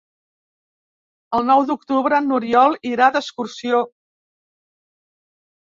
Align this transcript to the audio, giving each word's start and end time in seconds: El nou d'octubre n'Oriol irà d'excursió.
El 1.39 1.45
nou 1.49 1.61
d'octubre 1.71 2.21
n'Oriol 2.29 2.79
irà 2.93 3.11
d'excursió. 3.17 3.83